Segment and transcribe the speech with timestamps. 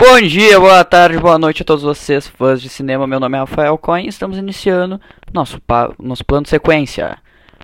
[0.00, 3.06] Bom dia, boa tarde, boa noite a todos vocês, fãs de cinema.
[3.06, 4.98] Meu nome é Rafael Coin e estamos iniciando
[5.30, 5.60] nosso,
[5.98, 7.18] nosso plano sequência.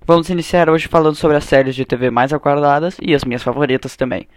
[0.07, 3.97] Vamos iniciar hoje falando sobre as séries de TV mais aguardadas e as minhas favoritas
[3.97, 4.29] também.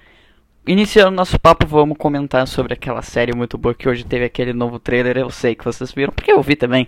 [0.66, 4.80] Iniciando nosso papo, vamos comentar sobre aquela série muito boa que hoje teve aquele novo
[4.80, 5.18] trailer.
[5.18, 6.88] Eu sei que vocês viram, porque eu vi também.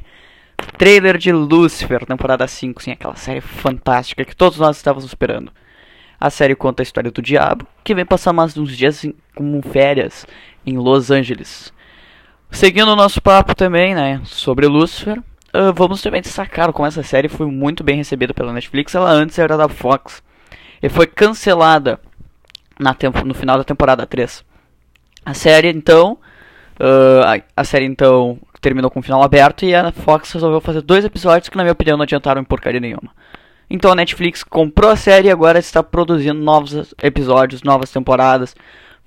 [0.77, 5.51] Trailer de Lucifer, temporada 5, sim, aquela série fantástica que todos nós estávamos esperando.
[6.21, 9.03] A série conta a história do diabo, que vem passar mais uns dias
[9.35, 10.27] como férias
[10.63, 11.73] em Los Angeles.
[12.51, 17.27] Seguindo o nosso papo também, né, sobre Lucifer, uh, vamos também destacar como essa série
[17.27, 18.94] foi muito bem recebida pela Netflix.
[18.94, 20.21] Ela antes era da Fox
[20.80, 21.99] e foi cancelada
[22.80, 24.45] na tempo, no final da temporada 3.
[25.25, 26.19] A série então,
[26.80, 30.81] uh, a, a série então terminou com um final aberto e a Fox resolveu fazer
[30.81, 33.11] dois episódios que na minha opinião não adiantaram em porcaria nenhuma.
[33.73, 38.53] Então a Netflix comprou a série e agora está produzindo novos episódios, novas temporadas.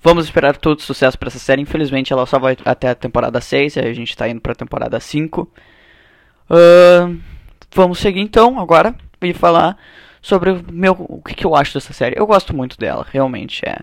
[0.01, 1.61] Vamos esperar todo sucesso para essa série.
[1.61, 4.99] Infelizmente ela só vai até a temporada 6, a gente está indo para a temporada
[4.99, 5.47] 5.
[6.49, 7.15] Uh,
[7.75, 9.77] vamos seguir então agora e falar
[10.19, 12.17] sobre o, meu, o que, que, eu acho dessa série.
[12.17, 13.61] Eu gosto muito dela, realmente.
[13.63, 13.77] É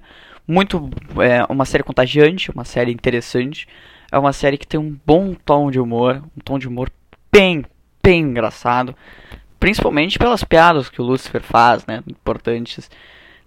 [0.48, 3.68] muito é uma série contagiante, uma série interessante.
[4.10, 6.90] É uma série que tem um bom tom de humor, um tom de humor
[7.30, 7.64] bem,
[8.02, 8.96] bem engraçado.
[9.62, 12.02] Principalmente pelas piadas que o Lucifer faz, né?
[12.08, 12.90] Importantes.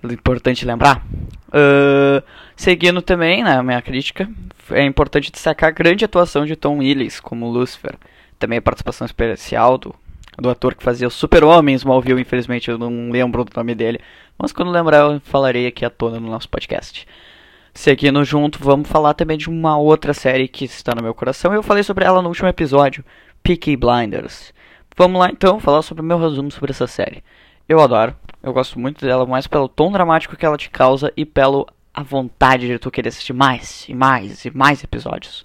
[0.01, 1.05] Importante lembrar.
[1.49, 2.23] Uh,
[2.55, 4.29] seguindo também, né, minha crítica,
[4.71, 7.95] é importante destacar a grande atuação de Tom Willis como Lucifer.
[8.39, 9.93] Também a participação especial do,
[10.37, 13.99] do ator que fazia o Super-Homem Smallville, infelizmente eu não lembro do nome dele.
[14.37, 17.05] Mas quando lembrar eu falarei aqui à tona no nosso podcast.
[17.73, 21.53] Seguindo junto, vamos falar também de uma outra série que está no meu coração.
[21.53, 23.03] Eu falei sobre ela no último episódio,
[23.43, 24.54] Peaky Blinders.
[24.97, 27.21] Vamos lá então falar sobre o meu resumo sobre essa série.
[27.67, 31.25] Eu adoro, eu gosto muito dela, mais pelo tom dramático que ela te causa e
[31.25, 35.43] pelo a vontade de tu querer assistir mais e mais e mais episódios.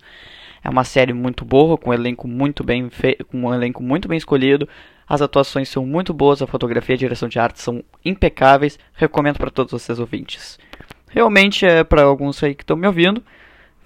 [0.62, 2.88] É uma série muito boa, com um elenco muito bem
[3.28, 4.68] com um elenco muito bem escolhido.
[5.08, 8.78] As atuações são muito boas, a fotografia e a direção de arte são impecáveis.
[8.94, 10.60] Recomendo para todos vocês ouvintes.
[11.08, 13.20] Realmente é para alguns aí que estão me ouvindo.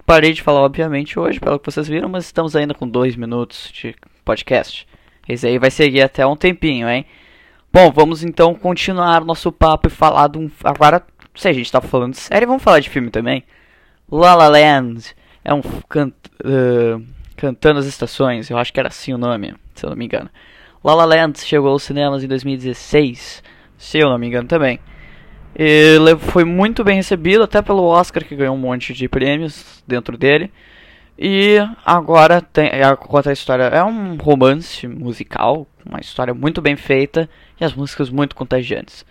[0.05, 3.71] Parei de falar, obviamente, hoje, pelo que vocês viram, mas estamos ainda com dois minutos
[3.73, 4.87] de podcast.
[5.29, 7.07] Esse aí vai seguir até um tempinho, hein?
[7.73, 10.51] Bom, vamos então continuar nosso papo e falar de um.
[10.63, 11.03] Agora,
[11.35, 13.43] se a gente tá falando de série, vamos falar de filme também.
[14.11, 15.15] La La Land
[15.45, 15.61] é um.
[15.89, 16.13] Can...
[16.45, 17.05] Uh,
[17.37, 20.31] cantando as estações, eu acho que era assim o nome, se eu não me engano.
[20.83, 23.43] La La Land chegou aos cinemas em 2016,
[23.77, 24.79] se eu não me engano também.
[25.55, 30.17] Ele foi muito bem recebido, até pelo Oscar, que ganhou um monte de prêmios dentro
[30.17, 30.51] dele.
[31.19, 33.65] E agora tem, é, conta a história.
[33.65, 37.29] É um romance musical, uma história muito bem feita
[37.61, 39.05] e as músicas muito contagiantes.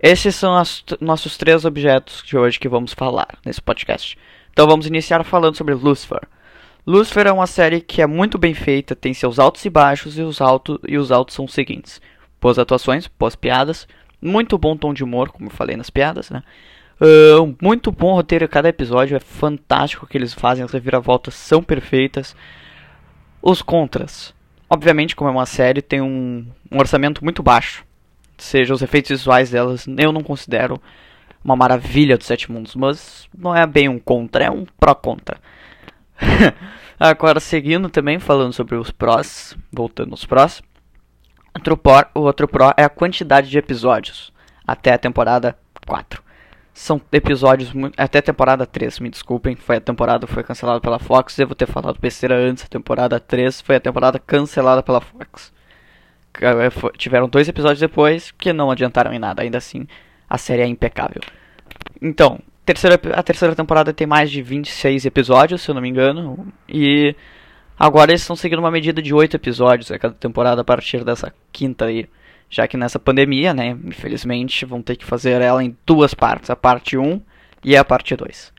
[0.00, 4.18] Esses são os nossos três objetos de hoje que vamos falar nesse podcast.
[4.52, 6.20] Então vamos iniciar falando sobre Lucifer.
[6.86, 10.22] Lucifer é uma série que é muito bem feita, tem seus altos e baixos, e
[10.22, 12.00] os, altos e os altos são os seguintes:
[12.40, 13.88] boas atuações, boas piadas,
[14.20, 16.42] muito bom tom de humor, como eu falei nas piadas, né?
[16.98, 21.62] Uh, muito bom roteiro cada episódio, é fantástico o que eles fazem, as reviravoltas são
[21.62, 22.34] perfeitas.
[23.42, 24.34] Os contras.
[24.68, 27.84] Obviamente, como é uma série, tem um, um orçamento muito baixo.
[28.38, 30.80] Seja os efeitos visuais delas, eu não considero
[31.44, 35.38] uma maravilha dos Sete Mundos, mas não é bem um contra, é um pró-contra.
[36.98, 40.62] Agora, seguindo também, falando sobre os prós, voltando aos prós,
[41.54, 44.32] outro pró, o outro pró é a quantidade de episódios
[44.66, 46.25] até a temporada 4
[46.76, 51.34] são episódios até a temporada 3, me desculpem, foi a temporada foi cancelada pela Fox,
[51.34, 55.54] devo ter falado besteira antes, a temporada 3 foi a temporada cancelada pela Fox.
[56.38, 59.88] É, tiveram dois episódios depois que não adiantaram em nada, ainda assim
[60.28, 61.22] a série é impecável.
[62.00, 66.46] Então, terceira, a terceira temporada tem mais de 26 episódios, se eu não me engano,
[66.68, 67.16] e
[67.78, 71.32] agora eles estão seguindo uma medida de 8 episódios a cada temporada a partir dessa
[71.50, 72.06] quinta aí
[72.48, 76.56] já que nessa pandemia, né, infelizmente, vão ter que fazer ela em duas partes, a
[76.56, 77.20] parte 1
[77.64, 78.52] e a parte 2.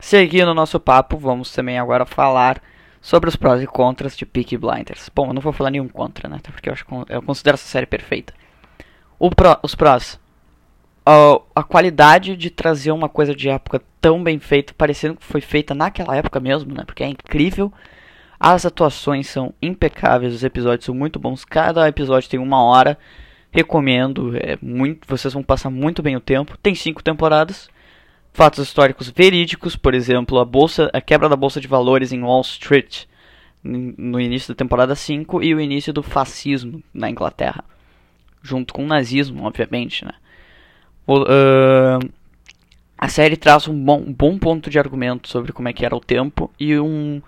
[0.00, 2.62] Seguindo o nosso papo, vamos também agora falar
[3.00, 5.10] sobre os prós e contras de Peaky Blinders.
[5.14, 7.66] Bom, eu não vou falar nenhum contra, né, até porque eu, acho, eu considero essa
[7.66, 8.34] série perfeita.
[9.36, 10.18] Pro, os prós,
[11.04, 15.74] a qualidade de trazer uma coisa de época tão bem feita, parecendo que foi feita
[15.74, 17.72] naquela época mesmo, né, porque é incrível.
[18.40, 21.44] As atuações são impecáveis, os episódios são muito bons.
[21.44, 22.98] Cada episódio tem uma hora.
[23.52, 26.56] Recomendo, é muito, vocês vão passar muito bem o tempo.
[26.56, 27.68] Tem cinco temporadas.
[28.32, 32.40] Fatos históricos verídicos, por exemplo, a bolsa, a quebra da bolsa de valores em Wall
[32.40, 33.04] Street
[33.62, 37.62] no início da temporada 5 e o início do fascismo na Inglaterra,
[38.42, 40.14] junto com o nazismo, obviamente, né?
[41.06, 42.08] Uh,
[42.96, 45.96] A série traz um bom, um bom ponto de argumento sobre como é que era
[45.96, 47.20] o tempo e um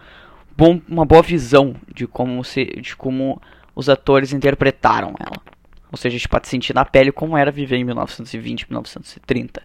[0.56, 3.40] bom, uma boa visão de como, se, de como
[3.74, 5.42] os atores interpretaram ela.
[5.90, 9.62] Ou seja, a gente pode sentir na pele como era viver em 1920, 1930.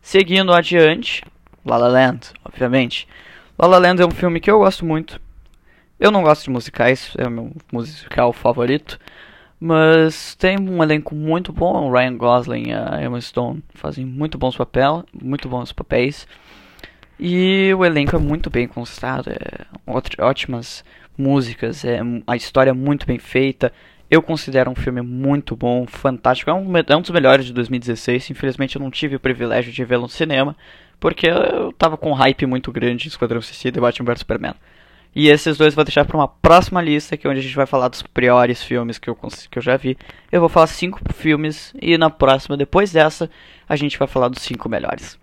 [0.00, 1.22] Seguindo adiante,
[1.64, 3.06] La La Land, obviamente.
[3.58, 5.20] La La Land é um filme que eu gosto muito.
[5.98, 8.98] Eu não gosto de musicais, é o meu musical favorito.
[9.60, 11.88] Mas tem um elenco muito bom.
[11.88, 14.56] O Ryan Gosling e a Emma Stone fazem muito bons
[15.22, 16.26] muito bons papéis.
[17.18, 19.66] E o elenco é muito bem constado, é
[20.20, 20.84] ótimas
[21.16, 23.72] músicas, é a história é muito bem feita.
[24.10, 26.50] Eu considero um filme muito bom, fantástico.
[26.50, 28.30] É um, é um dos melhores de 2016.
[28.30, 30.56] Infelizmente eu não tive o privilégio de vê-lo no cinema,
[31.00, 34.54] porque eu tava com um hype muito grande em Esquadrão Suicida e Batman vs Superman.
[35.16, 37.54] E esses dois eu vou deixar para uma próxima lista, que é onde a gente
[37.54, 39.16] vai falar dos piores filmes que eu,
[39.50, 39.96] que eu já vi.
[40.30, 43.30] Eu vou falar cinco filmes e na próxima, depois dessa,
[43.68, 45.16] a gente vai falar dos cinco melhores.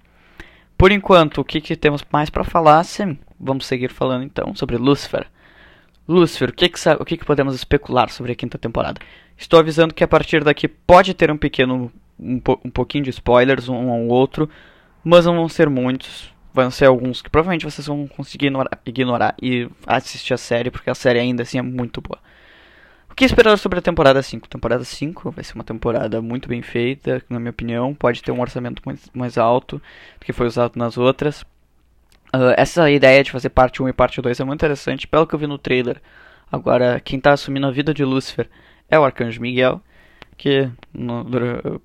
[0.81, 2.83] Por enquanto, o que, que temos mais para falar?
[2.83, 5.28] Sim, vamos seguir falando então sobre Lucifer.
[6.07, 9.00] Lucifer, o que, que, o que, que podemos especular sobre a quinta temporada?
[9.38, 13.12] Estou avisando que a partir daqui pode ter um pequeno, um, po, um pouquinho de
[13.12, 14.50] spoilers, um ou outro,
[15.04, 19.36] mas não vão ser muitos vão ser alguns que provavelmente vocês vão conseguir ignorar, ignorar,
[19.39, 22.18] e assistir a série, porque a série ainda assim é muito boa.
[23.12, 24.48] O que esperar sobre a temporada 5?
[24.48, 27.94] Temporada 5 vai ser uma temporada muito bem feita, na minha opinião.
[27.94, 29.81] Pode ter um orçamento mais, mais alto
[30.18, 31.42] do que foi usado nas outras.
[32.34, 35.36] Uh, essa ideia de fazer parte 1 e parte 2 é muito interessante, pelo que
[35.36, 36.02] eu vi no trailer.
[36.50, 38.50] Agora, quem está assumindo a vida de Lúcifer
[38.90, 39.81] é o Arcanjo Miguel,
[40.38, 41.25] que no,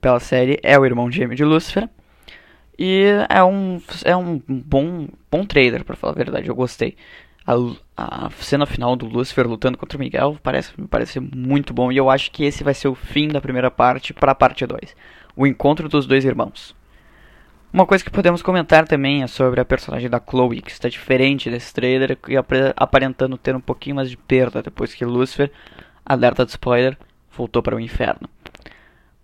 [0.00, 1.88] pela série é o irmão gêmeo de Lúcifer.
[2.78, 6.96] E é um, é um bom, bom trailer, para falar a verdade, eu gostei.
[7.46, 11.92] A, a, cena final do Lucifer lutando contra o Miguel parece, me parece muito bom.
[11.92, 14.66] E eu acho que esse vai ser o fim da primeira parte para a parte
[14.66, 14.96] 2.
[15.36, 16.74] O encontro dos dois irmãos.
[17.72, 21.50] Uma coisa que podemos comentar também é sobre a personagem da Chloe, que está diferente
[21.50, 22.34] desse trailer e
[22.74, 25.52] aparentando ter um pouquinho mais de perda depois que Lucifer,
[26.04, 26.96] alerta de spoiler,
[27.36, 28.28] voltou para o inferno.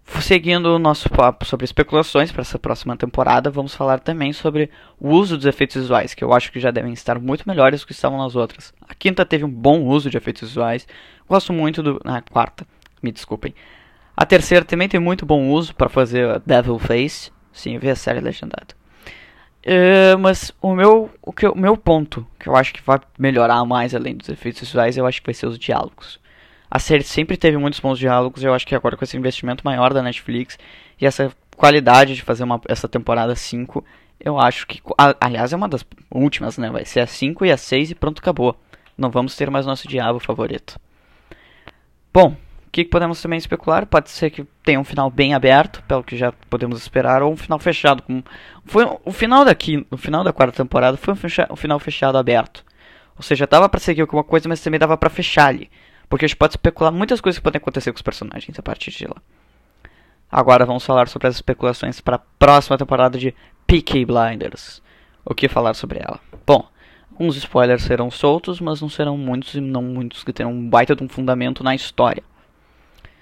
[0.04, 5.10] Seguindo o nosso papo sobre especulações para essa próxima temporada, vamos falar também sobre o
[5.10, 7.92] uso dos efeitos visuais, que eu acho que já devem estar muito melhores do que
[7.92, 8.72] estavam nas outras.
[8.88, 10.86] A quinta teve um bom uso de efeitos visuais,
[11.28, 12.00] gosto muito do.
[12.04, 12.66] Ah, quarta,
[13.02, 13.54] me desculpem.
[14.16, 18.20] A terceira também tem muito bom uso para fazer Devil Face, sim, ver a série
[18.20, 18.74] legendada.
[19.64, 23.64] Uh, mas o meu, o, que, o meu ponto, que eu acho que vai melhorar
[23.64, 26.20] mais além dos efeitos visuais, eu acho que vai ser os diálogos.
[26.74, 29.92] A série sempre teve muitos bons diálogos, eu acho que agora com esse investimento maior
[29.92, 30.58] da Netflix
[30.98, 33.84] e essa qualidade de fazer uma, essa temporada 5,
[34.18, 34.80] eu acho que.
[35.20, 36.70] Aliás, é uma das últimas, né?
[36.70, 38.56] Vai ser a 5 e a 6 e pronto, acabou.
[38.96, 40.80] Não vamos ter mais nosso diabo favorito.
[42.10, 42.28] Bom,
[42.66, 43.84] o que podemos também especular?
[43.84, 47.36] Pode ser que tenha um final bem aberto, pelo que já podemos esperar, ou um
[47.36, 48.02] final fechado.
[48.64, 52.16] Foi o final daqui, o final da quarta temporada foi um, fecha, um final fechado
[52.16, 52.64] aberto.
[53.14, 55.70] Ou seja, dava para seguir alguma coisa, mas também dava para fechar ali.
[56.12, 58.90] Porque a gente pode especular muitas coisas que podem acontecer com os personagens a partir
[58.90, 59.16] de lá.
[60.30, 63.34] Agora vamos falar sobre as especulações para a próxima temporada de
[63.66, 64.82] Peaky Blinders.
[65.24, 66.20] O que falar sobre ela?
[66.46, 66.68] Bom,
[67.18, 70.94] uns spoilers serão soltos, mas não serão muitos e não muitos que terão um baita
[70.94, 72.22] de um fundamento na história.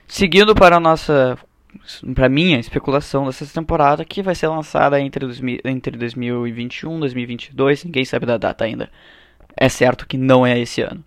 [0.08, 1.38] Seguindo para a nossa
[2.12, 5.24] para minha especulação dessa temporada, que vai ser lançada entre,
[5.64, 8.90] entre 2021 e 2022, ninguém sabe da data ainda.
[9.56, 11.04] É certo que não é esse ano.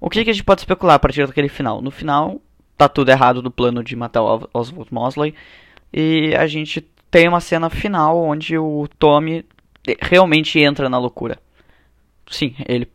[0.00, 1.80] O que, que a gente pode especular a partir daquele final?
[1.80, 2.40] No final,
[2.76, 5.34] tá tudo errado do plano de matar o Oswald Mosley.
[5.92, 9.44] E a gente tem uma cena final onde o Tommy
[10.00, 11.38] realmente entra na loucura.
[12.28, 12.88] Sim, ele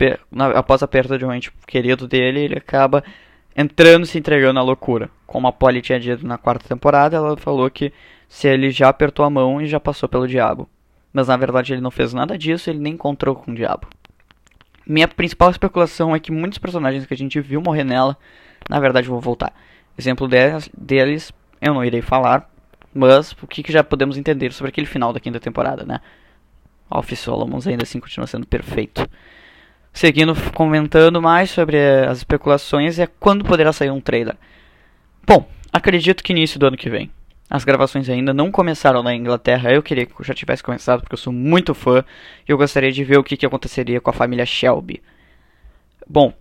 [0.55, 3.03] após a perda de um ente querido dele, ele acaba
[3.55, 5.09] entrando se entregando na loucura.
[5.25, 7.93] Como a Polly tinha dito na quarta temporada, ela falou que
[8.27, 10.69] se ele já apertou a mão e já passou pelo diabo.
[11.13, 13.87] Mas na verdade ele não fez nada disso, ele nem encontrou com o diabo.
[14.85, 18.17] Minha principal especulação é que muitos personagens que a gente viu morrer nela,
[18.69, 19.53] na verdade vão voltar.
[19.97, 22.49] Exemplo deles, eu não irei falar,
[22.93, 25.99] mas o que, que já podemos entender sobre aquele final da quinta temporada, né?
[26.89, 29.07] Alf Solomons ainda assim continua sendo perfeito.
[29.93, 34.35] Seguindo, comentando mais sobre as especulações, é quando poderá sair um trailer.
[35.25, 37.11] Bom, acredito que início do ano que vem.
[37.51, 39.73] As gravações ainda não começaram na Inglaterra.
[39.73, 42.01] Eu queria que já tivesse começado porque eu sou muito fã
[42.47, 45.03] e eu gostaria de ver o que, que aconteceria com a família Shelby.
[46.07, 46.33] Bom,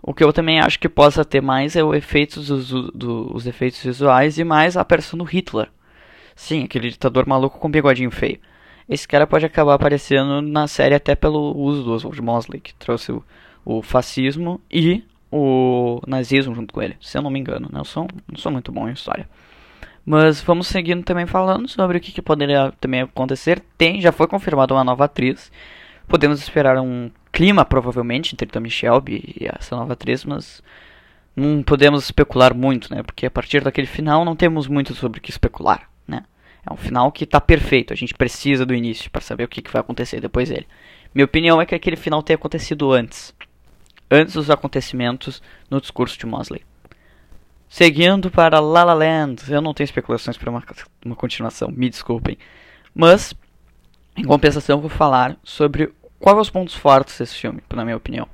[0.00, 3.48] o que eu também acho que possa ter mais é o efeito dos, do, os
[3.48, 5.68] efeitos visuais e mais a aparição do Hitler.
[6.36, 8.38] Sim, aquele ditador maluco com bigodinho feio.
[8.88, 13.10] Esse cara pode acabar aparecendo na série até pelo uso do Oswald Mosley, que trouxe
[13.10, 13.24] o,
[13.64, 17.68] o fascismo e o nazismo junto com ele, se eu não me engano.
[17.72, 17.80] Né?
[17.80, 19.28] Eu sou, não sou muito bom em história.
[20.04, 23.62] Mas vamos seguindo também falando sobre o que, que poderia também acontecer.
[23.78, 25.50] Tem, já foi confirmada uma nova atriz.
[26.06, 30.62] Podemos esperar um clima, provavelmente, entre Tommy Shelby e essa nova atriz, mas
[31.34, 33.02] não podemos especular muito, né?
[33.02, 36.24] Porque a partir daquele final não temos muito sobre o que especular, né?
[36.68, 39.62] É um final que está perfeito, a gente precisa do início para saber o que,
[39.62, 40.66] que vai acontecer depois dele.
[41.14, 43.34] Minha opinião é que aquele final tenha acontecido antes.
[44.10, 46.62] Antes dos acontecimentos no discurso de Mosley.
[47.68, 50.62] Seguindo para La La Land, eu não tenho especulações para uma,
[51.04, 52.38] uma continuação, me desculpem.
[52.94, 53.34] Mas,
[54.16, 58.28] em compensação, vou falar sobre quais os pontos fortes desse filme, na minha opinião.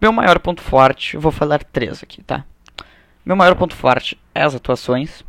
[0.00, 2.46] Meu maior ponto forte, vou falar três aqui, tá?
[3.22, 5.22] Meu maior ponto forte é as atuações.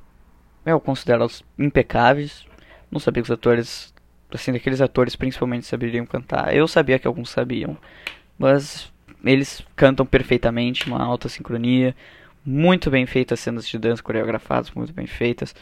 [0.65, 2.46] Eu considero elas impecáveis.
[2.89, 3.93] Não sabia que os atores,
[4.34, 6.55] assim, daqueles atores principalmente saberiam cantar.
[6.55, 7.77] Eu sabia que alguns sabiam,
[8.39, 8.91] mas
[9.25, 11.93] eles cantam perfeitamente, uma alta sincronia.
[12.43, 15.55] Muito bem feitas cenas de dança coreografadas, muito bem feitas.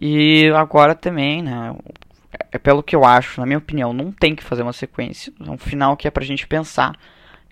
[0.00, 1.74] E agora também, né?
[2.50, 5.32] É pelo que eu acho, na minha opinião, não tem que fazer uma sequência.
[5.44, 6.96] É um final que é pra gente pensar.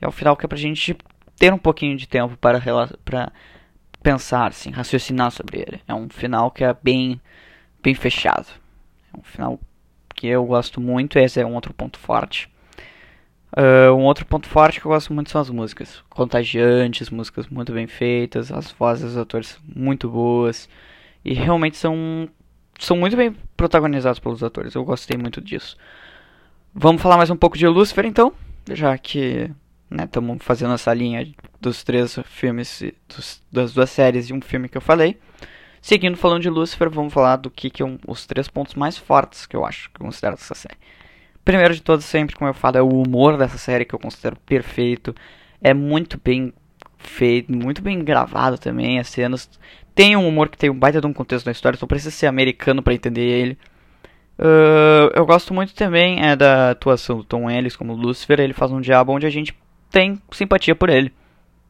[0.01, 0.97] É um final que é pra gente
[1.37, 2.61] ter um pouquinho de tempo para,
[3.05, 3.33] para
[4.03, 5.81] pensar, assim, raciocinar sobre ele.
[5.87, 7.21] É um final que é bem,
[7.83, 8.47] bem fechado.
[9.13, 9.61] É um final
[10.15, 11.19] que eu gosto muito.
[11.19, 12.51] Esse é um outro ponto forte.
[13.55, 16.03] Uh, um outro ponto forte que eu gosto muito são as músicas.
[16.09, 20.69] Contagiantes, músicas muito bem feitas, as vozes dos atores muito boas.
[21.25, 22.29] E realmente são,
[22.79, 24.75] são muito bem protagonizados pelos atores.
[24.75, 25.77] Eu gostei muito disso.
[26.75, 28.33] Vamos falar mais um pouco de Lucifer então,
[28.71, 29.51] já que
[29.91, 31.31] estamos né, fazendo essa linha
[31.61, 35.19] dos três filmes, dos, das duas séries e um filme que eu falei.
[35.83, 39.45] Seguindo falando de Lucifer, vamos falar do que, que é os três pontos mais fortes
[39.45, 40.79] que eu acho que eu considero essa série.
[41.45, 44.37] Primeiro de todos, sempre, como eu falo, é o humor dessa série que eu considero
[44.47, 45.15] perfeito.
[45.61, 46.53] É muito bem
[46.99, 49.01] feito, muito bem gravado também.
[49.01, 49.51] As cenas
[49.95, 52.27] tem um humor que tem um baita de um contexto na história, então precisa ser
[52.27, 53.59] americano para entender ele.
[54.39, 58.39] Uh, eu gosto muito também é da atuação do Tom Ellis como Lucifer.
[58.39, 59.57] Ele faz um diabo onde a gente
[59.91, 61.13] tem simpatia por ele.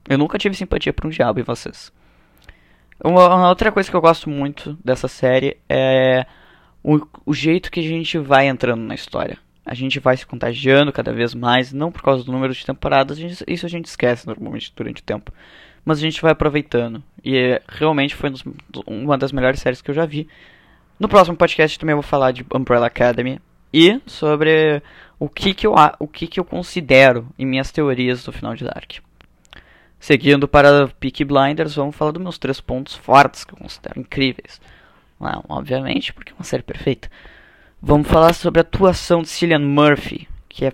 [0.08, 1.90] Eu nunca tive simpatia por um diabo e vocês.
[3.02, 6.26] Uma, uma outra coisa que eu gosto muito dessa série é
[6.84, 10.92] o, o jeito que a gente vai entrando na história a gente vai se contagiando
[10.92, 14.72] cada vez mais, não por causa do número de temporadas, isso a gente esquece normalmente
[14.74, 15.32] durante o tempo,
[15.84, 17.02] mas a gente vai aproveitando.
[17.24, 18.32] E é, realmente foi
[18.86, 20.28] uma das melhores séries que eu já vi.
[20.98, 23.40] No próximo podcast também vou falar de Umbrella Academy
[23.72, 24.82] e sobre
[25.18, 28.64] o que, que, eu, o que, que eu considero em minhas teorias do final de
[28.64, 28.98] Dark.
[29.98, 34.60] Seguindo para Peaky Blinders, vamos falar dos meus três pontos fortes que eu considero incríveis.
[35.20, 37.08] Não, obviamente, porque é uma série perfeita.
[37.84, 40.72] Vamos falar sobre a atuação de Cillian Murphy, que é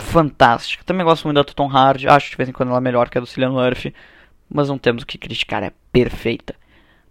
[0.00, 0.82] fantástica.
[0.82, 3.16] Também gosto muito da Tom Hardy, acho de vez em quando ela é melhor que
[3.16, 3.94] a do Cillian Murphy,
[4.52, 6.56] mas não temos o que criticar, é perfeita.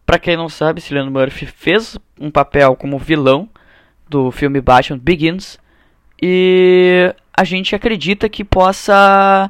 [0.05, 3.47] Para quem não sabe, Cillian Murphy fez um papel como vilão
[4.09, 5.57] do filme Batman Begins
[6.21, 9.49] e a gente acredita que possa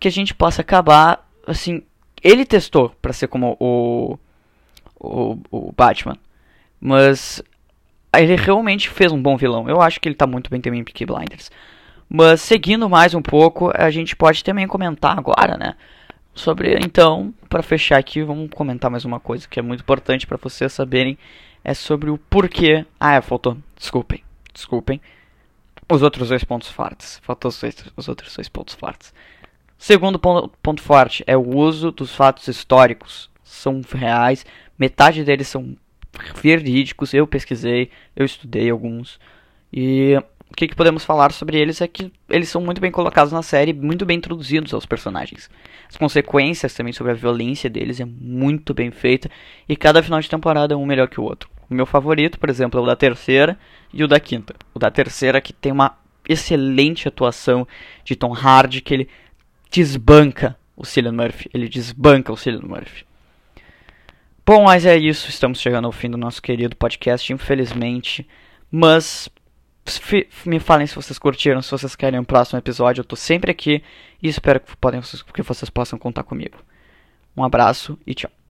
[0.00, 1.82] que a gente possa acabar assim,
[2.22, 4.18] ele testou para ser como o,
[4.98, 6.16] o o Batman,
[6.80, 7.42] mas
[8.20, 9.68] ele realmente fez um bom vilão.
[9.68, 11.50] Eu acho que ele tá muito bem também em Peaky Blinders.
[12.08, 15.74] Mas seguindo mais um pouco, a gente pode também comentar agora, né?
[16.34, 20.36] Sobre, então, para fechar aqui, vamos comentar mais uma coisa que é muito importante para
[20.36, 21.18] vocês saberem.
[21.64, 22.86] É sobre o porquê.
[23.00, 23.56] Ah, é, faltou.
[23.76, 24.22] Desculpem.
[24.52, 25.00] Desculpem.
[25.90, 27.18] Os outros dois pontos fortes.
[27.22, 29.12] Faltou os, dois, os outros dois pontos fortes.
[29.78, 33.30] Segundo ponto, ponto forte é o uso dos fatos históricos.
[33.42, 34.44] São reais.
[34.78, 35.76] Metade deles são
[36.34, 39.18] verídicos, eu pesquisei, eu estudei alguns.
[39.72, 40.16] E
[40.50, 43.42] o que, que, podemos falar sobre eles é que eles são muito bem colocados na
[43.42, 45.50] série, muito bem introduzidos aos personagens.
[45.88, 49.30] As consequências também sobre a violência deles é muito bem feita
[49.68, 51.50] e cada final de temporada é um melhor que o outro.
[51.68, 53.58] O meu favorito, por exemplo, é o da terceira
[53.92, 54.54] e o da quinta.
[54.72, 57.66] O da terceira que tem uma excelente atuação
[58.04, 59.08] de Tom Hardy que ele
[59.70, 63.05] desbanca o Cillian Murphy, ele desbanca o Cillian Murphy.
[64.46, 65.28] Bom, mas é isso.
[65.28, 68.24] Estamos chegando ao fim do nosso querido podcast, infelizmente.
[68.70, 69.28] Mas
[70.44, 73.00] me falem se vocês curtiram, se vocês querem um próximo episódio.
[73.00, 73.82] Eu tô sempre aqui
[74.22, 75.00] e espero que, podem,
[75.34, 76.58] que vocês possam contar comigo.
[77.36, 78.36] Um abraço e tchau.